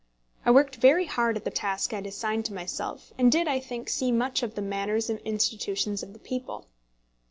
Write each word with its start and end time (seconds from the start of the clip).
I 0.43 0.49
worked 0.49 0.77
very 0.77 1.05
hard 1.05 1.37
at 1.37 1.45
the 1.45 1.51
task 1.51 1.93
I 1.93 1.97
had 1.97 2.07
assigned 2.07 2.45
to 2.45 2.55
myself, 2.55 3.13
and 3.19 3.31
did, 3.31 3.47
I 3.47 3.59
think, 3.59 3.87
see 3.87 4.11
much 4.11 4.41
of 4.41 4.55
the 4.55 4.61
manners 4.63 5.11
and 5.11 5.19
institutions 5.19 6.01
of 6.01 6.13
the 6.13 6.17
people. 6.19 6.65